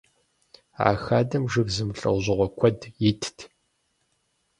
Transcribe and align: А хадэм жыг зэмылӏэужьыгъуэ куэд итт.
А 0.87 0.89
хадэм 1.03 1.43
жыг 1.53 1.67
зэмылӏэужьыгъуэ 1.75 2.47
куэд 2.57 2.81
итт. 3.09 3.37